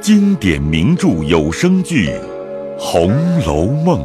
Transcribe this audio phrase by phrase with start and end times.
[0.00, 2.08] 经典名著有声剧
[2.78, 4.00] 《红楼梦》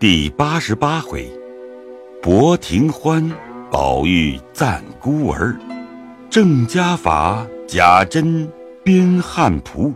[0.00, 1.30] 第八十八回：
[2.20, 3.30] 薄庭欢、
[3.70, 5.56] 宝玉赞孤儿，
[6.28, 8.50] 郑家法、贾珍
[8.82, 9.94] 编汉仆。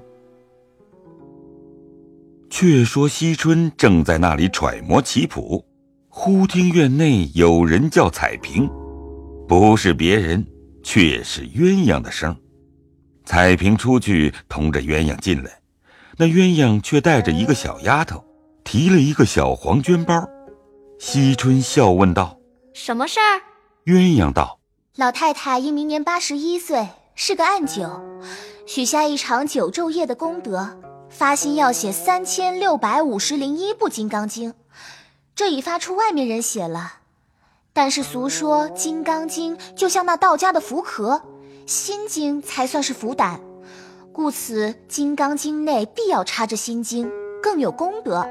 [2.51, 5.65] 却说惜春正在那里揣摩棋谱，
[6.09, 8.71] 忽听院内有人叫彩屏，
[9.49, 10.47] 不是别人，
[10.85, 12.37] 却是鸳鸯的声。
[13.25, 15.61] 彩萍出去同着鸳鸯进来，
[16.17, 18.25] 那鸳鸯却带着一个小丫头，
[18.65, 20.29] 提了一个小黄绢包。
[20.99, 22.39] 惜春笑问道
[22.75, 23.41] ：“什么事儿？”
[23.87, 24.59] 鸳鸯道
[24.97, 28.03] ：“老太太因明年八十一岁，是个暗九，
[28.67, 34.53] 许下一场九昼夜的功德，发心要写三千六百五十零一部《金刚经》，
[35.35, 36.95] 这已发出外面人写了。
[37.73, 41.23] 但是俗说《金刚经》就像那道家的符壳。”
[41.71, 43.41] 心经才算是福胆，
[44.13, 47.09] 故此《金刚经》内必要插着心经，
[47.41, 48.27] 更有功德。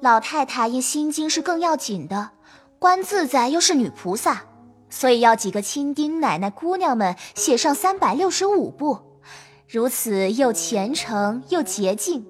[0.00, 2.30] 老太太因心经是更要紧的，
[2.78, 4.44] 观自在又是女菩萨，
[4.88, 9.00] 所以要几个亲丁奶奶姑娘们写上三百六十五部，
[9.68, 12.24] 如此又虔诚又洁净。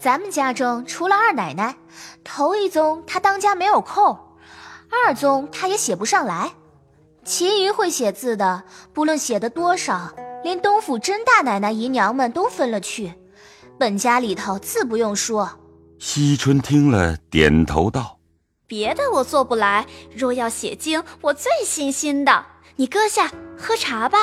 [0.00, 1.76] 咱们家中除了二奶奶，
[2.24, 4.18] 头一宗她当家没有空，
[5.06, 6.50] 二宗她也写不上来。
[7.24, 13.14] 其余会写字的，不论写的多少，连东府甄大奶奶姨娘们都分了去。
[13.78, 15.50] 本家里头自不用说。
[15.98, 18.18] 惜春听了，点头道
[18.68, 22.44] ：“别的我做不来，若要写经，我最信心的。
[22.76, 24.18] 你搁下喝茶吧。”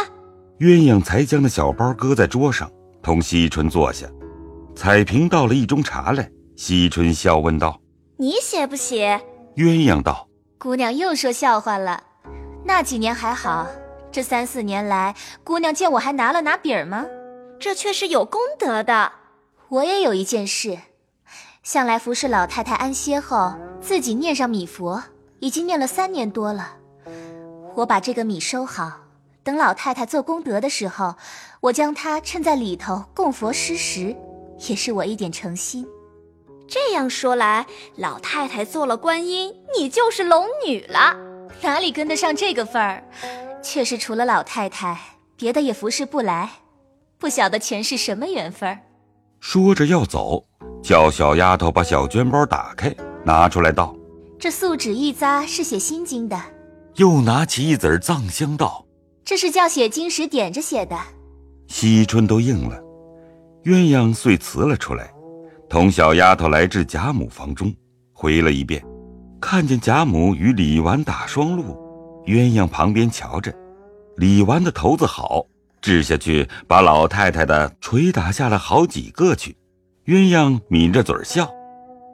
[0.60, 2.70] 鸳鸯才将那小包搁在桌上，
[3.02, 4.06] 同惜春坐下。
[4.76, 7.82] 彩萍倒了一盅茶来，惜春笑问道
[8.18, 9.20] ：“你写不写？”
[9.58, 10.28] 鸳鸯道
[10.60, 12.04] ：“姑娘又说笑话了。”
[12.64, 13.67] 那几年还好，
[14.12, 17.06] 这三四年来，姑娘见我还拿了拿饼吗？
[17.59, 19.12] 这却是有功德的。
[19.70, 20.78] 我也有一件事，
[21.64, 25.04] 向来服侍老太太安歇后，自己念上米佛，
[25.39, 26.77] 已经念了三年多了。
[27.76, 28.92] 我把这个米收好，
[29.43, 31.16] 等老太太做功德的时候，
[31.61, 34.16] 我将它衬在里头供佛施食，
[34.67, 35.88] 也是我一点诚心。
[36.67, 41.30] 这样说来，老太太做了观音，你就是龙女了。
[41.61, 43.04] 哪里跟得上这个份儿？
[43.64, 44.98] 却是除了老太太，
[45.36, 46.49] 别的也服侍不来，
[47.20, 48.77] 不晓得前世什么缘分。
[49.39, 50.44] 说着要走，
[50.82, 53.95] 叫小丫头把小绢包打开，拿出来道
[54.39, 56.39] ：“这素纸一扎是写心经的。”
[56.98, 58.83] 又拿起一子藏香道
[59.23, 60.98] ：“这是叫写经时点着写的。”
[61.70, 62.78] 惜春都应了，
[63.64, 65.14] 鸳鸯遂辞了出来，
[65.70, 67.73] 同小丫头来至贾母房中，
[68.11, 68.83] 回了一遍。
[69.42, 71.76] 看见贾母与李纨打双路，
[72.28, 73.52] 鸳鸯旁边瞧着，
[74.16, 75.46] 李纨的头子好，
[75.82, 79.58] 掷下去把老太太的捶打下了好几个去。
[80.06, 81.52] 鸳鸯抿着嘴笑，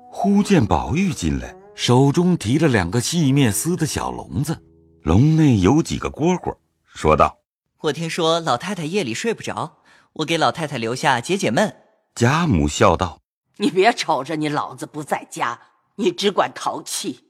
[0.10, 4.58] 忽见宝玉进来，手中提了两个细面丝的小笼子，
[5.04, 6.56] 笼内有几个蝈蝈，
[6.86, 7.38] 说道
[7.84, 9.80] ：“我听说老太太夜里睡不着，
[10.14, 11.76] 我给老太太留下解解闷。”
[12.16, 13.20] 贾母笑道
[13.60, 15.60] ：“你别瞅着你老子不在家。”
[16.00, 17.26] 你只管淘气，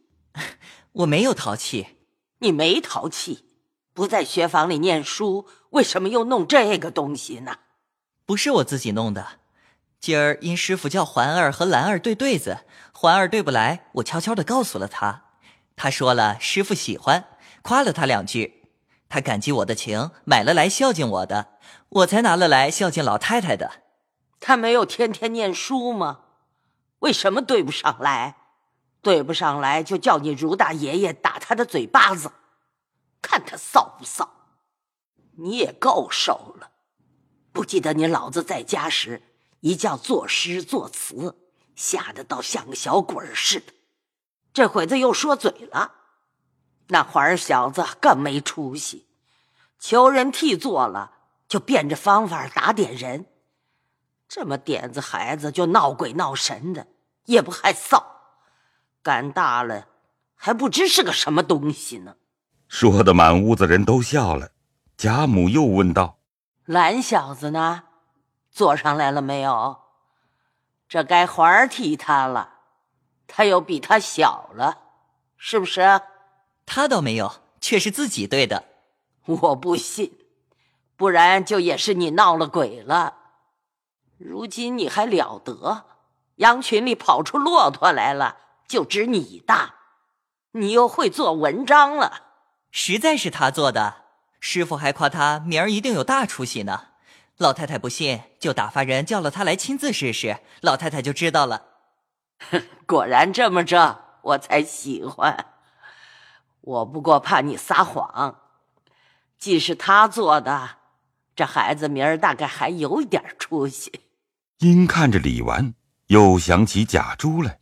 [0.92, 1.98] 我没有淘气，
[2.40, 3.46] 你没淘气，
[3.94, 7.60] 不在学房里念书，为什么又弄这个东西呢？
[8.26, 9.40] 不是我自己弄的，
[10.02, 15.24] 今儿因师傅叫环儿和兰儿对对子，环儿对不来，我悄悄的告诉了他，
[15.78, 17.26] 他说了师傅喜欢，
[17.62, 18.66] 夸了他两句，
[19.08, 21.54] 他感激我的情，买了来孝敬我的，
[21.88, 23.84] 我才拿了来孝敬老太太的。
[24.42, 26.20] 他没有天天念书吗？
[27.00, 28.36] 为什么对不上来？
[29.02, 32.32] 对不上来，就叫你如大爷爷打他的嘴巴子，
[33.22, 34.28] 看他臊不臊？
[35.38, 36.72] 你也够受了。
[37.54, 39.22] 不记得你老子在家时，
[39.62, 41.36] 一觉作诗作词，
[41.76, 43.74] 吓得倒像个小鬼儿似的。
[44.52, 45.94] 这会子又说嘴了，
[46.88, 49.08] 那环儿小子更没出息，
[49.80, 51.12] 求人替做了，
[51.48, 53.28] 就变着方法打点人。
[54.28, 56.88] 这么点子孩子就闹鬼闹神的，
[57.26, 58.04] 也不害臊。
[59.08, 59.88] 干大了，
[60.36, 62.18] 还不知是个什么东西呢。
[62.68, 64.50] 说的满屋子人都笑了。
[64.98, 66.18] 贾母又问道
[66.68, 67.86] ：“蓝小子呢？
[68.52, 69.78] 坐上来了没有？
[70.90, 72.56] 这该环儿替他了。
[73.28, 74.78] 他又比他小了，
[75.38, 76.02] 是不是？
[76.66, 77.32] 他倒没有，
[77.62, 78.66] 却是自己对的。
[79.24, 80.18] 我不信，
[80.98, 83.14] 不然就也是你闹了鬼了。
[84.18, 85.86] 如今你还了得？
[86.36, 89.76] 羊群里跑出骆驼来了。”就指你大，
[90.52, 92.24] 你又会做文章了，
[92.72, 94.04] 实在是他做的。
[94.40, 96.90] 师傅还夸他明儿一定有大出息呢。
[97.38, 101.66] 老太太不信，就打发人叫了他来亲自试试，老太太就知道了。
[102.86, 105.46] 果然这么着，我才喜欢。
[106.62, 108.42] 我不过怕你撒谎。
[109.40, 110.78] 既是他做的，
[111.36, 114.02] 这孩子明儿大概还有点出息。
[114.58, 115.76] 因看着李纨，
[116.08, 117.60] 又想起贾珠来。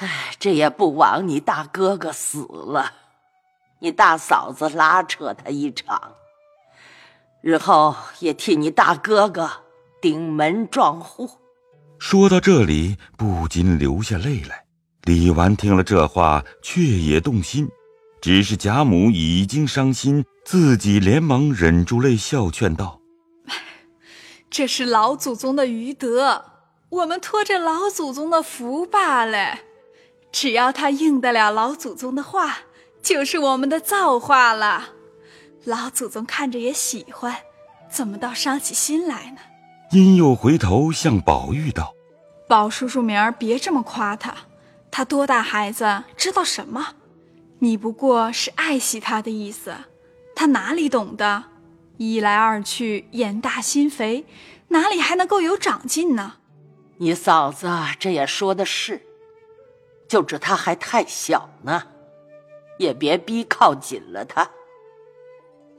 [0.00, 2.92] 唉，这也不枉你大哥哥死了，
[3.80, 6.12] 你大嫂子拉扯他一场，
[7.42, 9.50] 日后也替你大哥哥
[10.00, 11.28] 顶门撞户。
[11.98, 14.66] 说到这里，不禁流下泪来。
[15.02, 17.68] 李纨听了这话，却也动心，
[18.22, 23.00] 只是贾母已经伤心，自己连忙忍住泪笑，劝道
[24.48, 26.44] ：“这是老祖宗的余德，
[26.88, 29.58] 我们托着老祖宗的福罢了。
[30.30, 32.58] 只要他应得了老祖宗的话，
[33.02, 34.90] 就是我们的造化了。
[35.64, 37.36] 老祖宗看着也喜欢，
[37.90, 39.38] 怎么倒伤起心来呢？”
[39.92, 41.94] 殷又回头向宝玉道
[42.46, 44.34] ：“宝叔叔，明儿别这么夸他，
[44.90, 46.88] 他多大孩子，知道什么？
[47.60, 49.74] 你不过是爱惜他的意思，
[50.36, 51.44] 他哪里懂得？
[51.96, 54.26] 一来二去，眼大心肥，
[54.68, 56.34] 哪里还能够有长进呢？
[56.98, 59.02] 你嫂子这也说的是，
[60.08, 61.82] 就这他还太小呢，
[62.78, 64.48] 也别逼靠紧了他。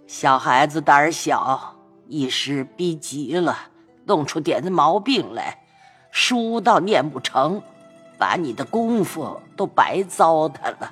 [0.08, 1.76] 小孩子胆儿小，
[2.08, 3.58] 一时逼急了。”
[4.06, 5.60] 弄出点子毛病来，
[6.10, 7.62] 书倒念不成，
[8.18, 10.92] 把你的功夫都白糟蹋了。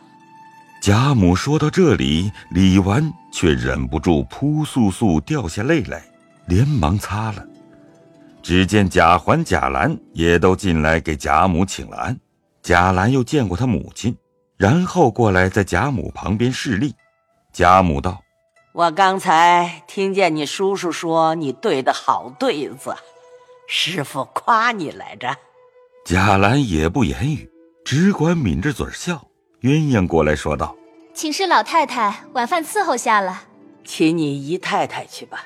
[0.84, 6.04] 贾母说到这里，李纨却忍不住扑簌簌掉下泪来，
[6.46, 7.44] 连忙擦了。
[8.44, 12.20] 只见贾环、贾兰也都进来给贾母请了安。
[12.68, 14.18] 贾兰又见过他母亲，
[14.58, 16.94] 然后过来在贾母旁边侍立。
[17.54, 18.22] 贾母道。
[18.74, 22.94] 我刚才听见你叔叔说你对的好对子，
[23.70, 25.34] 师傅夸你来着。
[26.04, 27.50] 贾兰也不言语，
[27.86, 29.26] 只管抿着嘴笑。
[29.62, 30.76] 鸳鸯过来说道
[31.16, 33.44] ：“请示老太太，晚饭伺候下了，
[33.86, 35.46] 请你姨太太去吧。”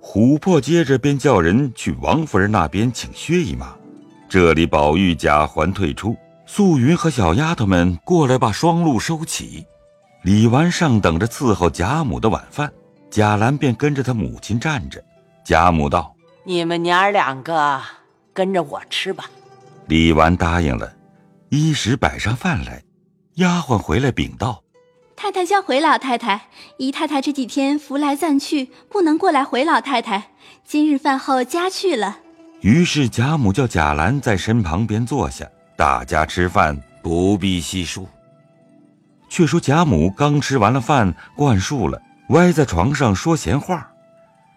[0.00, 3.76] 琥珀接着便叫人去王夫人那边请薛姨妈。
[4.26, 9.66] 这里宝玉、贾环退出，素云和小丫头们过来把双鹿收起。
[10.22, 12.72] 李纨上等着伺候贾母的晚饭，
[13.10, 15.02] 贾兰便跟着他母亲站着。
[15.44, 16.14] 贾母道
[16.44, 17.80] ：“你们娘儿两个
[18.32, 19.30] 跟着我吃吧。”
[19.86, 20.92] 李纨答应了，
[21.50, 22.82] 一时摆上饭来。
[23.34, 24.64] 丫鬟回来禀道
[25.14, 26.48] ：“太太叫回老太太，
[26.78, 30.30] 姨太太这几天福来暂去，不能过来回老太太。
[30.64, 32.18] 今日饭后家去了。”
[32.62, 35.46] 于是贾母叫贾兰在身旁边坐下，
[35.76, 38.08] 大家吃饭，不必细数。
[39.28, 42.00] 却说贾母刚吃完了饭，灌漱了，
[42.30, 43.90] 歪在床上说闲话。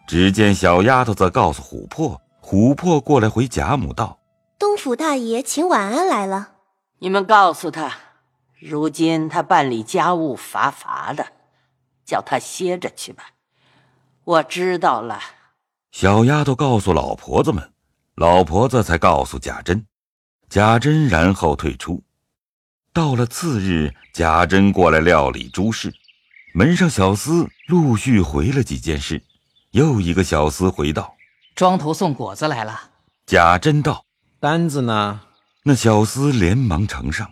[0.08, 4.20] 只见小丫头子告诉琥珀，琥珀过来回贾母道
[4.58, 6.54] ：“东府大爷请晚安来了。
[7.00, 7.92] 你们告诉他，
[8.60, 11.28] 如今他办理家务乏乏的，
[12.06, 13.24] 叫他歇着去吧。
[14.24, 15.20] 我知道了。”
[15.92, 17.72] 小丫头告诉老婆子们，
[18.16, 19.86] 老婆子才告诉贾珍，
[20.50, 22.04] 贾珍然后退出。
[22.92, 25.94] 到了次日，贾珍过来料理诸事，
[26.56, 29.22] 门上小厮陆续回了几件事。
[29.72, 31.16] 又一个小厮回道
[31.56, 32.90] ：“庄头送果子来了。”
[33.28, 34.04] 贾珍道
[34.42, 35.22] ：“单子呢？”
[35.64, 37.32] 那小厮连忙呈上。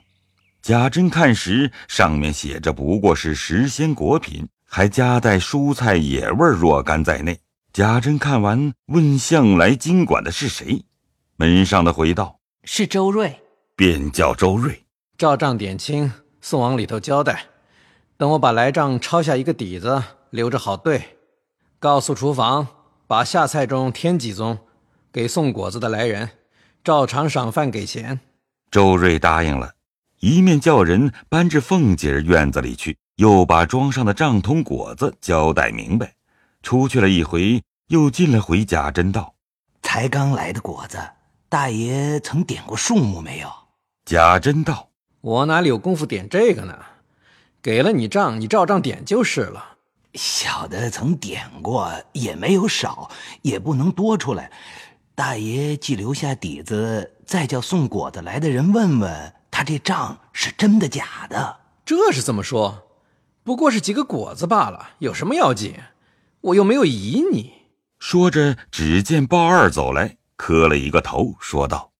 [0.61, 7.39] 贾珍看时，上面写着不过是时鲜果品，还夹带蔬菜野味若干在内。
[7.73, 10.85] 贾珍看完，问向来经管的是谁？
[11.37, 12.36] 门上的回道
[12.69, 13.39] ：“是周瑞。”
[13.77, 14.83] 便叫周瑞。
[15.17, 17.45] 照账点清，送往里头交代。
[18.17, 21.17] 等我把来账抄下一个底子，留着好对。
[21.79, 22.67] 告诉厨房，
[23.07, 24.57] 把下菜中添几宗，
[25.13, 26.29] 给送果子的来人，
[26.83, 28.19] 照常赏饭给钱。
[28.69, 29.73] 周瑞答应了，
[30.19, 36.13] 一面叫人搬至凤姐院子里去，又把庄上的账通果子交代明白。
[36.61, 39.35] 出去了一回，又进了回贾珍道
[39.81, 40.97] ：“才刚来的果子，
[41.49, 43.49] 大爷曾点过数目没有？”
[44.05, 44.89] 贾珍道。
[45.21, 46.77] 我哪里有功夫点这个呢？
[47.61, 49.77] 给了你账，你照账点就是了。
[50.13, 53.09] 小的曾点过，也没有少，
[53.41, 54.51] 也不能多出来。
[55.15, 61.57] 大爷既留下底子，再叫送果子来的人问问他，这账是真的假的？
[61.83, 62.87] 这是怎么说？
[63.43, 65.75] 不过是几个果子罢了，有什么要紧？
[66.41, 67.53] 我又没有疑你。
[67.99, 71.91] 说着，只见鲍二走来，磕了一个头，说道。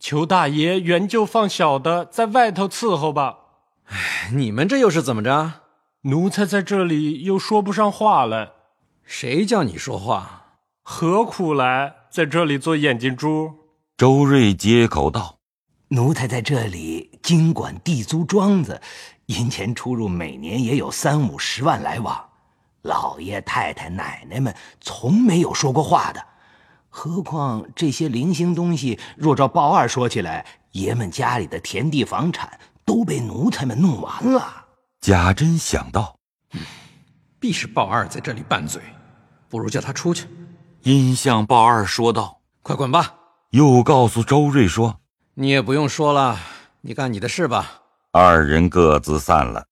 [0.00, 3.38] 求大爷原就放小的在外头伺候吧。
[3.84, 5.60] 哎，你们这又是怎么着？
[6.02, 8.50] 奴才在这里又说不上话来。
[9.04, 10.56] 谁叫你说话？
[10.82, 13.52] 何苦来在这里做眼睛珠？
[13.96, 15.36] 周瑞接口道
[15.88, 18.80] ：“奴才在这里经管地租庄子，
[19.26, 22.30] 银钱出入每年也有三五十万来往。
[22.82, 26.24] 老爷太太奶奶们从没有说过话的。
[26.94, 34.66] 何况这些零星东西，若照鲍二说起来，爷们家里的田地房产都被奴才们弄完了。”
[35.00, 36.18] 贾珍想到
[36.52, 36.60] ：“嗯
[37.40, 38.80] 必是鲍二在这里拌嘴，
[39.48, 40.26] 不如叫他出去。”
[40.84, 43.14] 因向鲍二说道：“快滚吧！”
[43.50, 45.00] 又告诉周瑞说
[45.34, 46.38] ：“你也不用说了，
[46.82, 47.80] 你干你的事吧。”
[48.12, 49.64] 二人各自散了。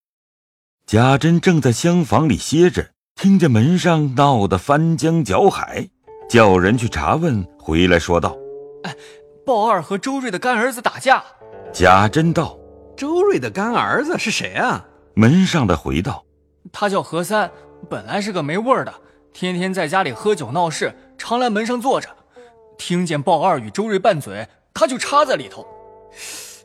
[0.87, 5.91] 贾珍正在厢房里歇着，听见门上闹得翻江搅海，
[6.31, 8.39] 叫人去查问，回来说道
[8.87, 8.97] ：“哎，
[9.45, 11.25] 鲍二和周瑞的干儿子打架。”
[11.75, 12.57] 贾珍道
[12.97, 16.25] ：“周瑞的干儿子是谁啊？”门上的回道
[16.71, 17.51] ：“他叫何三，
[17.89, 18.95] 本来是个没味儿的。”
[19.35, 22.09] 天天在家里喝酒闹事，常来门上坐着，
[22.79, 25.67] 听见鲍二与周瑞拌嘴，他就插在里头。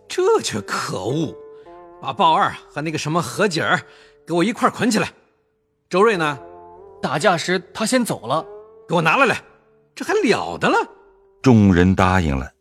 [0.08, 1.36] 这却可恶！
[2.00, 3.82] 把鲍二和那个什么何姐儿
[4.28, 5.10] 给我一块捆起来。
[5.90, 6.38] 周瑞呢？
[7.02, 8.46] 打架时他先走了，
[8.88, 9.42] 给我拿来来。
[9.96, 10.78] 这还了得了！
[11.42, 12.52] 众人答应了。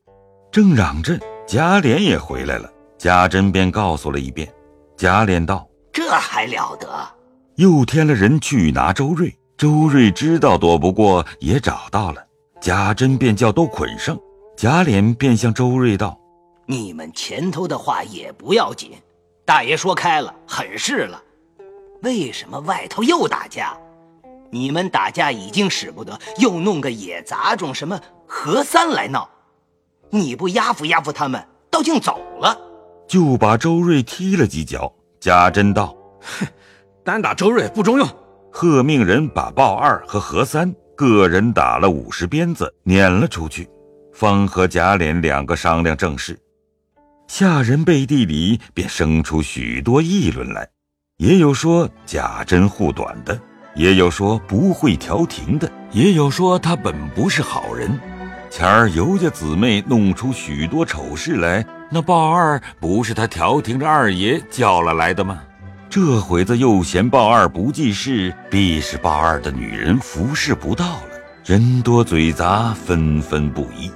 [0.53, 2.71] 正嚷着，贾琏也回来了。
[2.97, 4.49] 贾珍便告诉了一遍。
[4.97, 6.89] 贾琏道：“这还了得！”
[7.57, 9.37] 又添了人去拿周瑞。
[9.57, 12.25] 周瑞知道躲不过，也找到了
[12.61, 14.17] 贾珍，便叫都捆上。
[14.57, 16.17] 贾琏便向周瑞道
[16.67, 18.93] ：“你们前头的话也不要紧，
[19.45, 21.21] 大爷说开了，很是了。
[22.03, 23.77] 为什么外头又打架？
[24.55, 29.29] 你们打架已经使不得，又弄个野杂种什么何三来闹，
[30.11, 32.57] 你不压服压服他们，倒竟走了，
[33.09, 36.47] 就把周瑞踢了几脚。”贾珍道：“哼，
[37.03, 38.09] 单打周瑞不中用。”
[38.53, 43.69] 贺命人把鲍二和何三各人打了五十鞭子，撵了出去，
[44.13, 46.39] 方和贾琏两个商量正事。
[47.27, 50.69] 下人背地里便生出许多议论来，
[51.17, 53.37] 也有说贾珍护短的，
[53.75, 57.99] 也有说不会调停的，也有说他本不是好人。
[58.51, 65.41] 前儿尤家姊妹弄出许多丑事来，那鲍二不是他调停着二爷叫了来的吗？
[65.91, 71.09] 这会子又嫌鲍二不记事，必是鲍二的女人服侍不到了，
[71.45, 73.91] 人多嘴杂，纷纷不一。